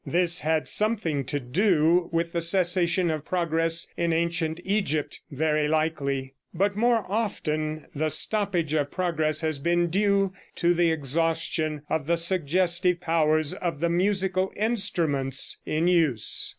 This 0.03 0.39
had 0.39 0.67
something 0.67 1.23
to 1.25 1.39
do 1.39 2.09
with 2.11 2.31
the 2.31 2.41
cessation 2.41 3.11
of 3.11 3.23
progress 3.23 3.85
in 3.95 4.11
ancient 4.13 4.59
Egypt, 4.63 5.21
very 5.29 5.67
likely; 5.67 6.33
but 6.55 6.75
more 6.75 7.05
often 7.07 7.85
the 7.93 8.09
stoppage 8.09 8.73
of 8.73 8.89
progress 8.89 9.41
has 9.41 9.59
been 9.59 9.91
due 9.91 10.33
to 10.55 10.73
the 10.73 10.91
exhaustion 10.91 11.83
of 11.87 12.07
the 12.07 12.17
suggestive 12.17 12.99
powers 12.99 13.53
of 13.53 13.79
the 13.79 13.91
musical 13.91 14.51
instruments 14.55 15.59
in 15.67 15.87
use. 15.87 16.49